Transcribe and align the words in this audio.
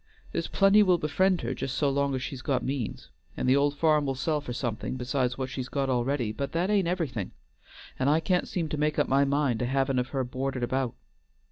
There's 0.31 0.47
plenty 0.47 0.81
will 0.81 0.97
befriend 0.97 1.41
her 1.41 1.53
just 1.53 1.75
so 1.77 1.87
long 1.87 2.15
as 2.15 2.23
she's 2.23 2.41
got 2.41 2.63
means, 2.63 3.11
and 3.37 3.47
the 3.47 3.55
old 3.55 3.77
farm 3.77 4.03
will 4.07 4.15
sell 4.15 4.41
for 4.41 4.51
something 4.51 4.95
besides 4.95 5.37
what 5.37 5.51
she's 5.51 5.69
got 5.69 5.91
already, 5.91 6.31
but 6.31 6.53
that 6.53 6.71
ain't 6.71 6.87
everything, 6.87 7.33
and 7.99 8.09
I 8.09 8.19
can't 8.19 8.47
seem 8.47 8.67
to 8.69 8.79
make 8.79 8.97
up 8.97 9.07
my 9.07 9.25
mind 9.25 9.59
to 9.59 9.67
havin' 9.67 9.99
of 9.99 10.07
her 10.07 10.23
boarded 10.23 10.63
about. 10.63 10.95